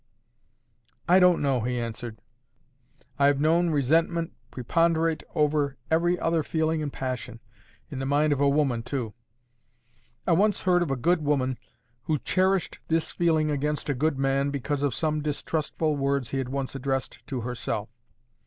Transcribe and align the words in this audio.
"I 1.07 1.19
don't 1.19 1.43
know," 1.43 1.59
he 1.61 1.79
answered. 1.79 2.17
"I 3.19 3.27
have 3.27 3.39
known 3.39 3.69
resentment 3.69 4.33
preponderate 4.49 5.21
over 5.35 5.77
every 5.91 6.19
other 6.19 6.41
feeling 6.41 6.81
and 6.81 6.91
passion—in 6.91 7.99
the 7.99 8.07
mind 8.07 8.33
of 8.33 8.39
a 8.41 8.49
woman 8.49 8.81
too. 8.81 9.13
I 10.25 10.31
once 10.31 10.61
heard 10.61 10.81
of 10.81 10.89
a 10.89 10.95
good 10.95 11.23
woman 11.23 11.59
who 12.05 12.17
cherished 12.17 12.79
this 12.87 13.11
feeling 13.11 13.51
against 13.51 13.89
a 13.89 13.93
good 13.93 14.17
man 14.17 14.49
because 14.49 14.81
of 14.81 14.95
some 14.95 15.21
distrustful 15.21 15.95
words 15.95 16.29
he 16.31 16.39
had 16.39 16.49
once 16.49 16.73
addressed 16.73 17.19
to 17.27 17.41
herself. 17.41 17.87